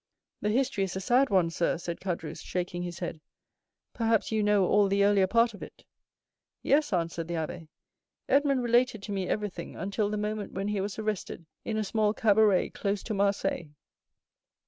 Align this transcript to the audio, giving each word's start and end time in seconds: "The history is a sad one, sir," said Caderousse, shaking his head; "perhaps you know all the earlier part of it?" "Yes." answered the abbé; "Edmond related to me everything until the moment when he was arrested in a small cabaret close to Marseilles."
"The 0.41 0.49
history 0.49 0.83
is 0.83 0.95
a 0.95 0.99
sad 0.99 1.29
one, 1.29 1.51
sir," 1.51 1.77
said 1.77 1.99
Caderousse, 1.99 2.41
shaking 2.41 2.81
his 2.81 2.97
head; 2.97 3.21
"perhaps 3.93 4.31
you 4.31 4.41
know 4.41 4.65
all 4.65 4.87
the 4.87 5.03
earlier 5.03 5.27
part 5.27 5.53
of 5.53 5.61
it?" 5.61 5.85
"Yes." 6.63 6.91
answered 6.91 7.27
the 7.27 7.35
abbé; 7.35 7.67
"Edmond 8.27 8.63
related 8.63 9.03
to 9.03 9.11
me 9.11 9.27
everything 9.27 9.75
until 9.75 10.09
the 10.09 10.17
moment 10.17 10.53
when 10.53 10.69
he 10.69 10.81
was 10.81 10.97
arrested 10.97 11.45
in 11.63 11.77
a 11.77 11.83
small 11.83 12.15
cabaret 12.15 12.71
close 12.71 13.03
to 13.03 13.13
Marseilles." 13.13 13.69